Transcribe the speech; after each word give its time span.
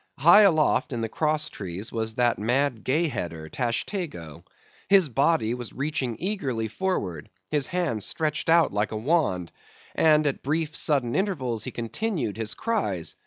High 0.17 0.41
aloft 0.41 0.93
in 0.93 1.01
the 1.01 1.09
cross 1.09 1.47
trees 1.47 1.91
was 1.91 2.15
that 2.15 2.39
mad 2.39 2.83
Gay 2.83 3.07
Header, 3.07 3.49
Tashtego. 3.49 4.43
His 4.89 5.09
body 5.09 5.53
was 5.53 5.73
reaching 5.73 6.15
eagerly 6.19 6.67
forward, 6.69 7.29
his 7.51 7.67
hand 7.67 8.01
stretched 8.01 8.49
out 8.49 8.73
like 8.73 8.91
a 8.91 8.97
wand, 8.97 9.51
and 9.93 10.25
at 10.25 10.41
brief 10.41 10.75
sudden 10.75 11.13
intervals 11.15 11.65
he 11.65 11.69
continued 11.71 12.37
his 12.37 12.55
cries. 12.55 13.13